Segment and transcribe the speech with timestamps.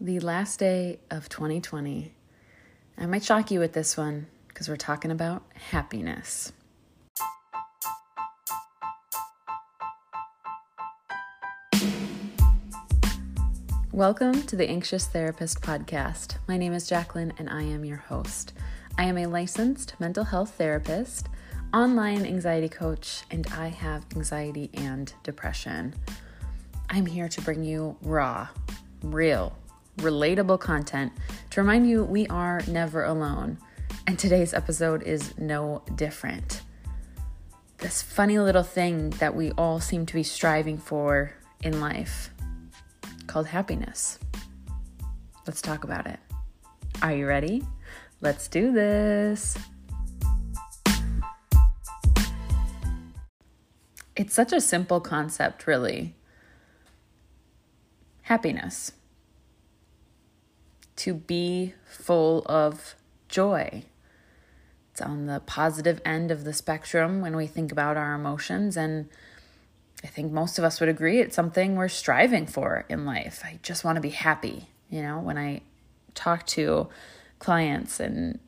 [0.00, 2.12] the last day of 2020.
[2.96, 6.52] I might shock you with this one because we're talking about happiness.
[13.90, 16.36] Welcome to the Anxious Therapist Podcast.
[16.46, 18.52] My name is Jacqueline and I am your host.
[18.96, 21.28] I am a licensed mental health therapist,
[21.74, 25.92] online anxiety coach, and I have anxiety and depression.
[26.88, 28.46] I'm here to bring you raw,
[29.02, 29.56] real,
[29.98, 31.12] relatable content
[31.50, 33.58] to remind you we are never alone.
[34.06, 36.62] And today's episode is no different.
[37.78, 42.30] This funny little thing that we all seem to be striving for in life
[43.26, 44.18] called happiness.
[45.46, 46.18] Let's talk about it.
[47.02, 47.62] Are you ready?
[48.20, 49.56] Let's do this.
[54.16, 56.16] It's such a simple concept, really.
[58.22, 58.92] Happiness
[60.98, 62.94] to be full of
[63.28, 63.84] joy.
[64.92, 68.76] It's on the positive end of the spectrum when we think about our emotions.
[68.76, 69.08] And
[70.02, 73.42] I think most of us would agree it's something we're striving for in life.
[73.44, 74.68] I just want to be happy.
[74.90, 75.62] You know, when I
[76.14, 76.88] talk to
[77.38, 78.40] clients and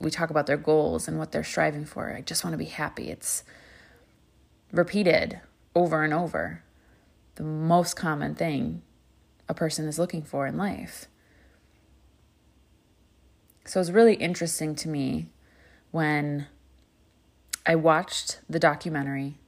[0.00, 2.64] we talk about their goals and what they're striving for, I just want to be
[2.66, 3.10] happy.
[3.10, 3.44] It's
[4.72, 5.40] repeated
[5.74, 6.62] over and over.
[7.34, 8.80] The most common thing
[9.46, 11.06] a person is looking for in life.
[13.66, 15.26] So it was really interesting to me
[15.90, 16.46] when
[17.66, 19.38] I watched the documentary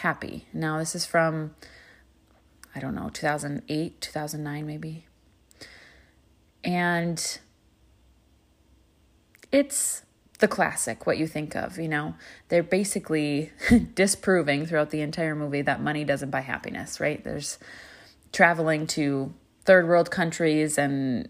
[0.00, 0.46] Happy.
[0.52, 1.54] Now, this is from,
[2.74, 5.06] I don't know, 2008, 2009, maybe.
[6.62, 7.38] And
[9.50, 10.02] it's
[10.38, 12.14] the classic, what you think of, you know.
[12.48, 13.52] They're basically
[13.94, 17.24] disproving throughout the entire movie that money doesn't buy happiness, right?
[17.24, 17.58] There's
[18.32, 19.32] traveling to
[19.64, 21.26] third world countries and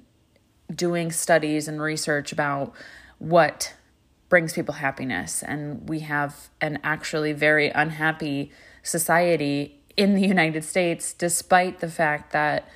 [0.75, 2.72] doing studies and research about
[3.19, 3.75] what
[4.28, 5.42] brings people happiness.
[5.42, 8.51] And we have an actually very unhappy
[8.83, 12.68] society in the United States, despite the fact that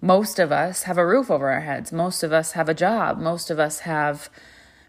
[0.00, 3.18] most of us have a roof over our heads, most of us have a job,
[3.18, 4.28] most of us have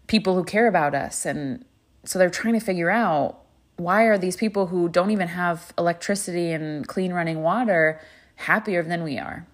[0.08, 1.24] people who care about us.
[1.24, 1.64] And
[2.04, 3.40] so they're trying to figure out
[3.76, 8.00] why are these people who don't even have electricity and clean running water
[8.36, 9.46] happier than we are?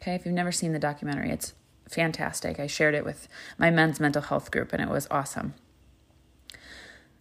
[0.00, 1.52] Okay, if you've never seen the documentary, it's
[1.94, 2.58] fantastic.
[2.58, 3.28] I shared it with
[3.58, 5.54] my men's mental health group and it was awesome.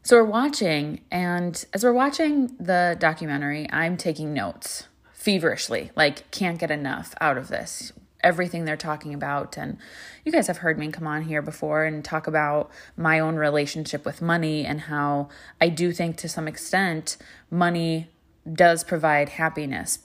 [0.02, 6.57] So we're watching, and as we're watching the documentary, I'm taking notes feverishly, like, can't
[6.57, 7.91] get enough out of this.
[8.22, 9.57] Everything they're talking about.
[9.57, 9.78] And
[10.24, 14.06] you guys have heard me come on here before and talk about my own relationship
[14.06, 17.18] with money and how I do think to some extent
[17.51, 18.09] money
[18.51, 20.00] does provide happiness.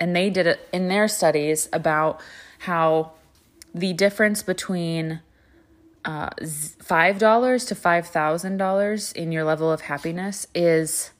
[0.00, 2.20] And they did it in their studies about
[2.60, 3.12] how
[3.76, 5.20] the difference between
[6.06, 11.10] uh, $5 to $5,000 in your level of happiness is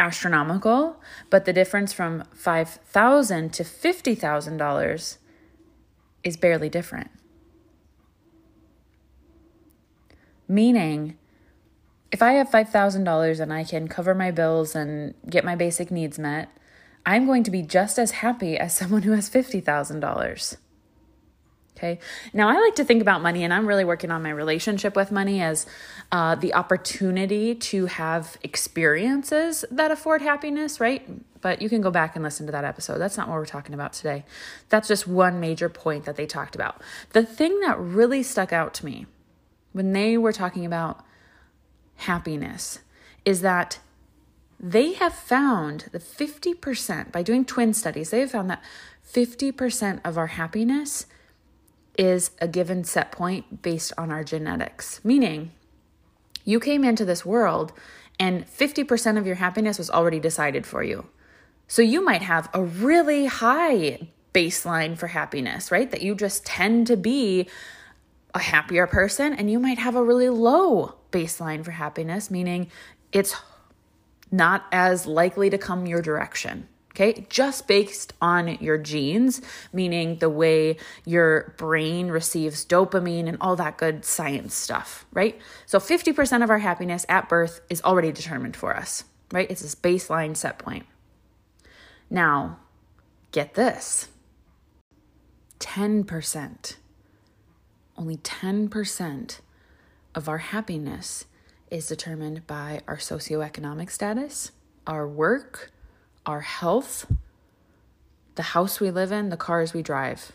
[0.00, 5.16] astronomical, but the difference from 5,000 to $50,000
[6.24, 7.10] is barely different.
[10.48, 11.16] Meaning,
[12.10, 16.18] if I have $5,000 and I can cover my bills and get my basic needs
[16.18, 16.48] met,
[17.04, 20.56] I'm going to be just as happy as someone who has $50,000.
[21.76, 21.98] Okay.
[22.32, 25.12] Now, I like to think about money, and I'm really working on my relationship with
[25.12, 25.66] money as
[26.10, 31.06] uh, the opportunity to have experiences that afford happiness, right?
[31.42, 32.96] But you can go back and listen to that episode.
[32.96, 34.24] That's not what we're talking about today.
[34.70, 36.80] That's just one major point that they talked about.
[37.12, 39.04] The thing that really stuck out to me
[39.72, 41.04] when they were talking about
[41.96, 42.78] happiness
[43.26, 43.80] is that
[44.58, 48.62] they have found the 50%, by doing twin studies, they have found that
[49.06, 51.04] 50% of our happiness
[51.98, 55.52] is a given set point based on our genetics, meaning
[56.44, 57.72] you came into this world
[58.18, 61.06] and 50% of your happiness was already decided for you.
[61.68, 65.90] So you might have a really high baseline for happiness, right?
[65.90, 67.48] That you just tend to be
[68.34, 72.70] a happier person, and you might have a really low baseline for happiness, meaning
[73.10, 73.34] it's
[74.30, 77.26] not as likely to come your direction okay?
[77.28, 83.76] Just based on your genes, meaning the way your brain receives dopamine and all that
[83.76, 85.38] good science stuff, right?
[85.66, 89.50] So 50% of our happiness at birth is already determined for us, right?
[89.50, 90.86] It's this baseline set point.
[92.08, 92.60] Now,
[93.30, 94.08] get this
[95.60, 96.76] 10%,
[97.98, 99.40] only 10%
[100.14, 101.26] of our happiness
[101.70, 104.52] is determined by our socioeconomic status,
[104.86, 105.72] our work,
[106.26, 107.10] our health,
[108.34, 110.32] the house we live in, the cars we drive.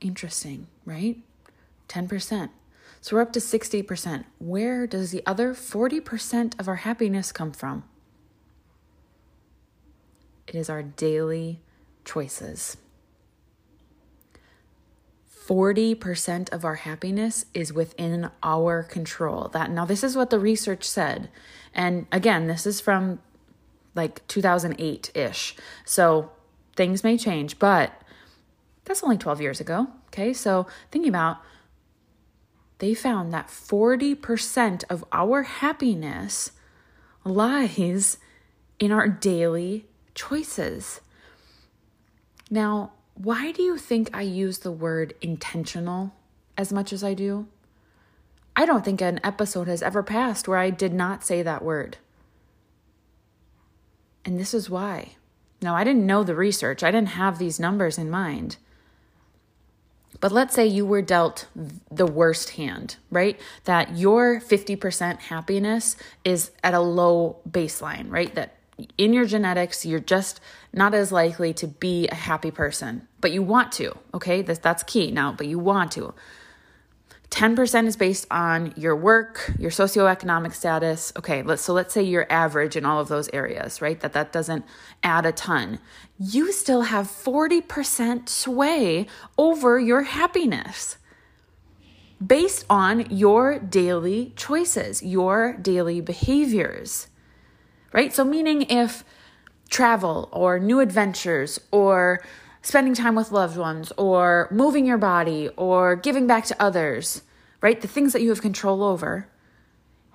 [0.00, 1.18] Interesting, right?
[1.88, 2.50] 10%.
[3.00, 4.24] So we're up to 60%.
[4.38, 7.84] Where does the other 40% of our happiness come from?
[10.46, 11.60] It is our daily
[12.04, 12.76] choices.
[15.46, 19.48] 40% of our happiness is within our control.
[19.48, 21.30] That now this is what the research said.
[21.74, 23.20] And again, this is from
[23.94, 25.56] like 2008-ish.
[25.84, 26.30] So
[26.76, 27.92] things may change, but
[28.84, 29.88] that's only 12 years ago.
[30.08, 30.32] Okay?
[30.32, 31.38] So thinking about
[32.78, 36.52] they found that 40% of our happiness
[37.24, 38.18] lies
[38.78, 41.00] in our daily choices.
[42.50, 46.14] Now, why do you think I use the word intentional
[46.56, 47.48] as much as I do?
[48.54, 51.98] I don't think an episode has ever passed where I did not say that word.
[54.24, 55.16] And this is why.
[55.60, 58.56] Now, I didn't know the research, I didn't have these numbers in mind.
[60.20, 61.46] But let's say you were dealt
[61.90, 63.38] the worst hand, right?
[63.64, 68.34] That your 50% happiness is at a low baseline, right?
[68.34, 68.56] That
[68.96, 70.40] in your genetics, you're just
[70.72, 74.42] not as likely to be a happy person, but you want to, okay?
[74.42, 76.14] That's, that's key now, but you want to.
[77.30, 81.12] 10% is based on your work, your socioeconomic status.
[81.16, 84.00] Okay, let's so let's say you're average in all of those areas, right?
[84.00, 84.64] That that doesn't
[85.02, 85.78] add a ton.
[86.18, 90.96] You still have 40% sway over your happiness
[92.24, 97.08] based on your daily choices, your daily behaviors
[97.92, 98.12] right?
[98.12, 99.04] So, meaning if
[99.70, 102.22] travel or new adventures or
[102.62, 107.22] spending time with loved ones or moving your body or giving back to others,
[107.60, 107.80] right?
[107.80, 109.28] The things that you have control over,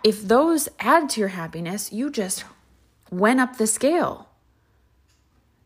[0.04, 2.46] if those add to your happiness, you just
[3.10, 4.30] went up the scale.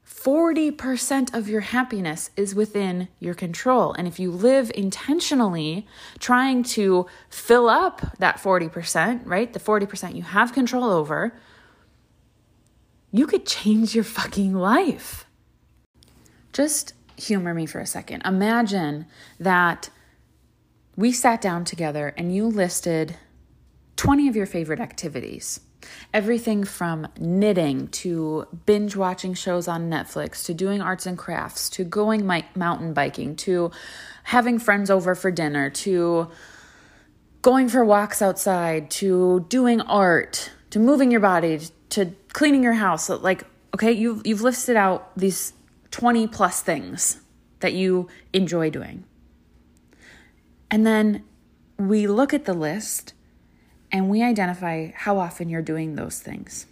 [0.06, 3.94] 40% of your happiness is within your control.
[3.94, 5.88] And if you live intentionally
[6.20, 9.54] trying to fill up that 40%, right?
[9.54, 11.34] The 40% you have control over,
[13.12, 15.27] you could change your fucking life.
[16.58, 18.24] Just humor me for a second.
[18.26, 19.06] Imagine
[19.40, 19.92] that
[20.96, 23.16] we sat down together and you listed
[23.98, 25.60] 20 of your favorite activities.
[26.16, 31.84] Everything from knitting to binge watching shows on Netflix to doing arts and crafts to
[31.84, 32.26] going
[32.56, 33.70] mountain biking to
[34.24, 36.28] having friends over for dinner to
[37.44, 41.60] going for walks outside to doing art to moving your body
[41.90, 43.10] to cleaning your house.
[43.10, 43.44] Like,
[43.76, 45.54] okay, you've, you've listed out these
[45.92, 47.22] 20 plus things
[47.60, 49.04] that you enjoy doing.
[50.70, 51.24] And then
[51.78, 53.14] we look at the list
[53.92, 56.66] and we identify how often you're doing those things.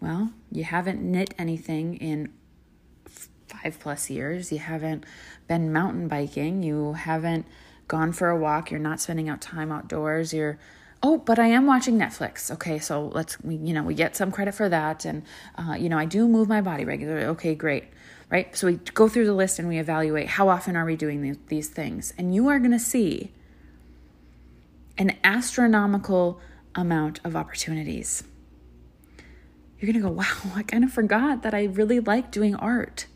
[0.00, 2.32] Well, you haven't knit anything in
[3.46, 4.50] five plus years.
[4.50, 5.04] You haven't
[5.46, 6.62] been mountain biking.
[6.62, 7.46] You haven't
[7.88, 8.70] gone for a walk.
[8.70, 10.34] You're not spending out time outdoors.
[10.34, 10.58] You're
[11.02, 12.50] oh but i am watching netflix.
[12.50, 15.22] Okay so let's you know we get some credit for that and
[15.56, 17.26] uh, you know i do move my body regularly.
[17.26, 17.84] Okay great
[18.32, 18.56] right?
[18.56, 21.36] So we go through the list and we evaluate how often are we doing these,
[21.48, 22.14] these things.
[22.16, 23.30] And you are going to see
[24.96, 26.40] an astronomical
[26.74, 28.24] amount of opportunities.
[29.78, 33.06] You're going to go wow i kind of forgot that i really like doing art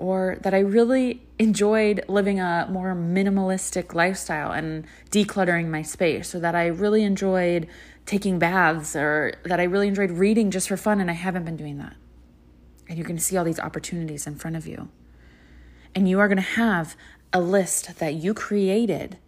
[0.00, 6.40] or that I really enjoyed living a more minimalistic lifestyle and decluttering my space, or
[6.40, 7.68] that I really enjoyed
[8.06, 11.56] taking baths, or that I really enjoyed reading just for fun, and I haven't been
[11.56, 11.96] doing that.
[12.88, 14.88] And you're to see all these opportunities in front of you.
[15.94, 16.96] And you are going to have
[17.32, 19.18] a list that you created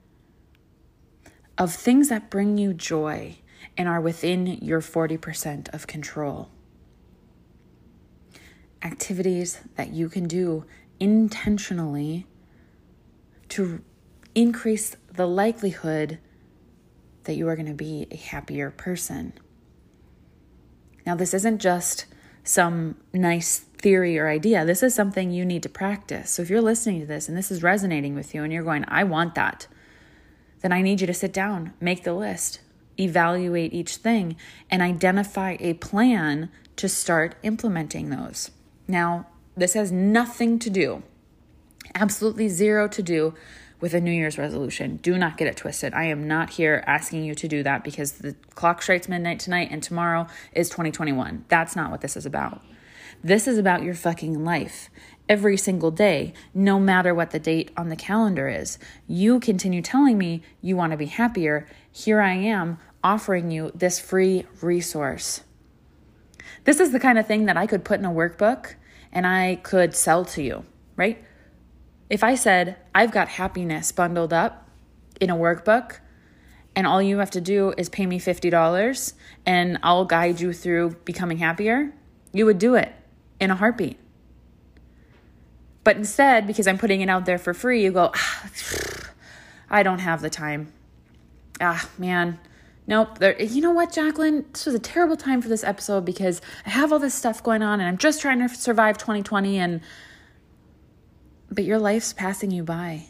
[1.58, 3.36] of things that bring you joy
[3.76, 6.50] and are within your 40% of control
[8.82, 10.64] activities that you can do
[10.98, 12.26] intentionally
[13.48, 13.82] to
[14.34, 16.18] increase the likelihood
[17.24, 19.32] that you are going to be a happier person.
[21.06, 22.06] Now, this isn't just
[22.44, 24.64] some nice theory or idea.
[24.64, 26.30] This is something you need to practice.
[26.30, 28.84] So, if you're listening to this and this is resonating with you and you're going,
[28.88, 29.66] I want that,
[30.60, 32.60] then I need you to sit down, make the list,
[32.98, 34.36] evaluate each thing,
[34.70, 38.50] and identify a plan to start implementing those.
[38.88, 41.02] Now, this has nothing to do,
[41.94, 43.34] absolutely zero to do
[43.80, 44.98] with a New Year's resolution.
[44.98, 45.92] Do not get it twisted.
[45.92, 49.68] I am not here asking you to do that because the clock strikes midnight tonight
[49.70, 51.44] and tomorrow is 2021.
[51.48, 52.62] That's not what this is about.
[53.24, 54.88] This is about your fucking life.
[55.28, 60.16] Every single day, no matter what the date on the calendar is, you continue telling
[60.16, 61.66] me you want to be happier.
[61.90, 65.42] Here I am offering you this free resource.
[66.64, 68.74] This is the kind of thing that I could put in a workbook
[69.12, 70.64] and I could sell to you,
[70.96, 71.22] right?
[72.08, 74.68] If I said, I've got happiness bundled up
[75.20, 75.98] in a workbook,
[76.74, 79.12] and all you have to do is pay me $50
[79.44, 81.92] and I'll guide you through becoming happier,
[82.32, 82.92] you would do it
[83.40, 83.98] in a heartbeat.
[85.84, 88.50] But instead, because I'm putting it out there for free, you go, ah,
[89.70, 90.72] I don't have the time.
[91.60, 92.38] Ah, man.
[92.86, 93.18] Nope.
[93.38, 94.44] You know what, Jacqueline?
[94.52, 97.62] This was a terrible time for this episode because I have all this stuff going
[97.62, 99.80] on and I'm just trying to survive 2020 and
[101.50, 103.04] but your life's passing you by.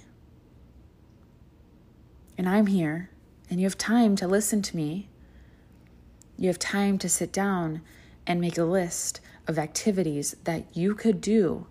[2.36, 3.10] And I'm here
[3.48, 5.08] and you have time to listen to me.
[6.36, 7.82] You have time to sit down
[8.26, 11.66] and make a list of activities that you could do,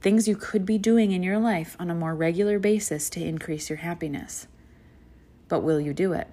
[0.00, 3.70] things you could be doing in your life on a more regular basis to increase
[3.70, 4.46] your happiness.
[5.48, 6.28] But will you do it?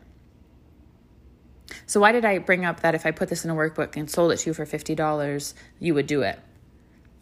[1.91, 4.09] So, why did I bring up that if I put this in a workbook and
[4.09, 6.39] sold it to you for $50, you would do it?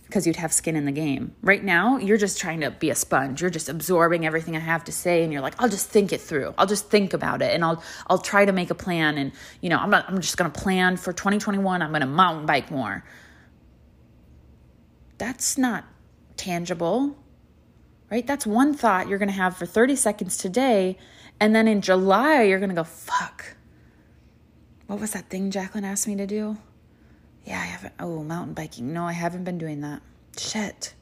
[0.03, 1.35] because you'd have skin in the game.
[1.43, 3.41] Right now, you're just trying to be a sponge.
[3.41, 6.19] You're just absorbing everything I have to say and you're like, I'll just think it
[6.19, 6.55] through.
[6.57, 9.69] I'll just think about it and I'll I'll try to make a plan and you
[9.69, 12.71] know, I'm not I'm just going to plan for 2021 I'm going to mountain bike
[12.71, 13.03] more.
[15.19, 15.85] That's not
[16.35, 17.15] tangible.
[18.09, 18.25] Right?
[18.25, 20.97] That's one thought you're going to have for 30 seconds today
[21.39, 23.57] and then in July you're going to go, "Fuck.
[24.89, 26.57] What was that thing Jacqueline asked me to do?"
[27.45, 27.93] Yeah, I haven't.
[27.99, 28.91] Oh, mountain biking.
[28.91, 30.01] No, I haven't been doing that.
[30.35, 30.95] Shit.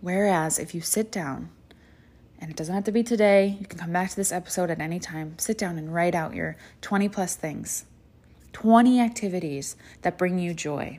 [0.00, 1.50] Whereas if you sit down,
[2.38, 4.80] and it doesn't have to be today, you can come back to this episode at
[4.80, 7.84] any time, sit down and write out your 20 plus things,
[8.54, 10.96] 20 activities that bring you joy,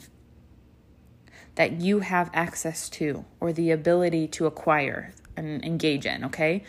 [1.55, 6.63] that you have access to or the ability to acquire and engage in, okay?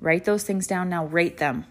[0.00, 1.66] Write those things down now, rate them.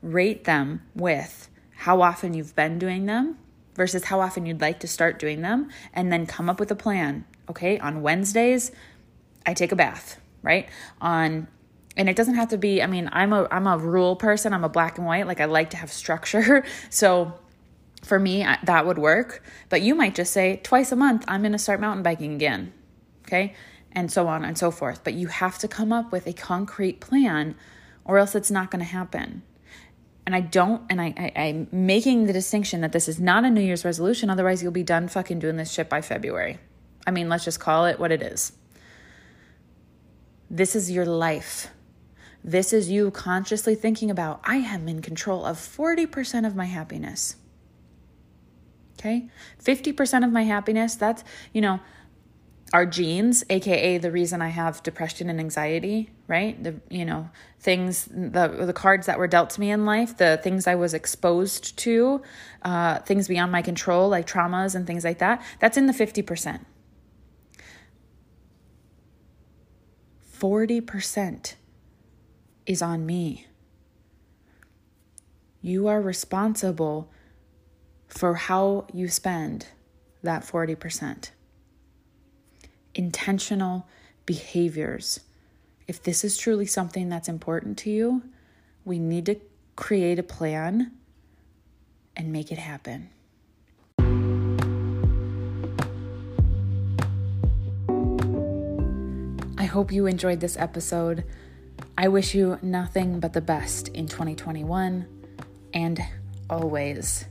[0.00, 3.38] Rate them with how often you've been doing them
[3.74, 6.76] versus how often you'd like to start doing them, and then come up with a
[6.76, 7.24] plan.
[7.48, 8.72] Okay, on Wednesdays,
[9.44, 10.68] I take a bath, right?
[11.00, 11.48] On
[11.98, 14.52] and it doesn't have to be i mean i'm a i'm a rule person.
[14.52, 15.26] I'm a black and white.
[15.26, 16.64] Like i like to have structure.
[16.90, 17.32] So
[18.02, 19.42] for me that would work.
[19.68, 22.72] But you might just say twice a month i'm going to start mountain biking again
[23.26, 23.54] okay?
[23.92, 25.02] And so on and so forth.
[25.04, 27.54] But you have to come up with a concrete plan
[28.04, 29.42] or else it's not going to happen
[30.26, 33.50] and I don't, and I, I, I'm making the distinction that this is not a
[33.50, 34.28] New Year's resolution.
[34.28, 36.58] Otherwise, you'll be done fucking doing this shit by February.
[37.06, 38.52] I mean, let's just call it what it is.
[40.50, 41.68] This is your life.
[42.42, 47.36] This is you consciously thinking about, I am in control of 40% of my happiness.
[48.98, 49.28] Okay?
[49.62, 51.80] 50% of my happiness, that's, you know,
[52.72, 56.62] our genes, aka the reason I have depression and anxiety, right?
[56.62, 57.30] The you know,
[57.60, 60.94] things the the cards that were dealt to me in life, the things I was
[60.94, 62.22] exposed to,
[62.62, 66.60] uh, things beyond my control, like traumas and things like that, that's in the 50%.
[70.38, 71.54] 40%
[72.66, 73.46] is on me.
[75.62, 77.10] You are responsible
[78.06, 79.68] for how you spend
[80.22, 81.30] that 40%
[82.94, 83.86] intentional
[84.24, 85.20] behaviors.
[85.88, 88.22] If this is truly something that's important to you,
[88.84, 89.36] we need to
[89.76, 90.90] create a plan
[92.16, 93.10] and make it happen.
[99.58, 101.24] I hope you enjoyed this episode.
[101.96, 105.06] I wish you nothing but the best in 2021
[105.72, 106.00] and
[106.50, 107.26] always.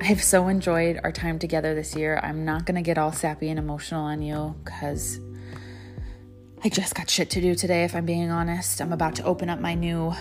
[0.00, 2.18] I've so enjoyed our time together this year.
[2.22, 5.20] I'm not going to get all sappy and emotional on you because
[6.62, 8.82] I just got shit to do today, if I'm being honest.
[8.82, 10.12] I'm about to open up my new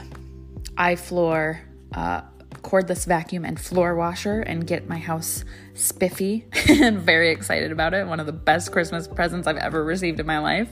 [0.78, 1.60] iFloor
[1.94, 2.22] uh,
[2.62, 5.44] cordless vacuum and floor washer and get my house
[5.74, 6.46] spiffy.
[6.70, 8.08] and very excited about it.
[8.08, 10.70] One of the best Christmas presents I've ever received in my life.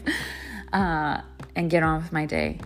[0.71, 1.21] Uh,
[1.55, 2.59] and get on with my day.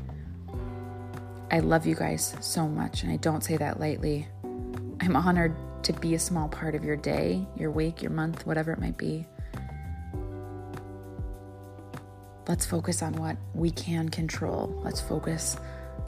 [1.50, 4.27] I love you guys so much, and I don't say that lightly.
[4.43, 8.72] I'm honored to be a small part of your day, your week, your month, whatever
[8.72, 9.25] it might be.
[12.51, 14.77] Let's focus on what we can control.
[14.84, 15.55] Let's focus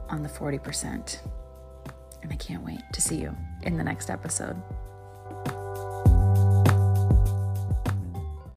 [0.09, 1.19] on the 40%.
[2.21, 4.62] And I can't wait to see you in the next episode.